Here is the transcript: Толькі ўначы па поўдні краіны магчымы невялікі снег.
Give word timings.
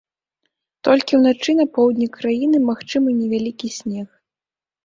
Толькі 0.87 1.19
ўначы 1.19 1.51
па 1.59 1.67
поўдні 1.75 2.07
краіны 2.17 2.57
магчымы 2.71 3.09
невялікі 3.21 3.67
снег. 3.79 4.07